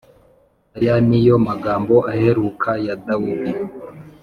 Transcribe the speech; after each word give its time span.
Aya 0.77 0.93
ni 1.07 1.19
yo 1.27 1.35
magambo 1.47 1.95
aheruka 2.11 2.69
ya 2.85 2.95
Dawidi 3.05 3.53